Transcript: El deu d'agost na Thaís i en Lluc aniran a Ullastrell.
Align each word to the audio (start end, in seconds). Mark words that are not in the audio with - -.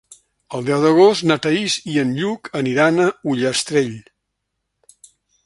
El 0.59 0.63
deu 0.69 0.79
d'agost 0.85 1.25
na 1.31 1.37
Thaís 1.43 1.75
i 1.97 1.99
en 2.05 2.15
Lluc 2.21 2.49
aniran 2.63 2.99
a 3.05 3.07
Ullastrell. 3.35 3.95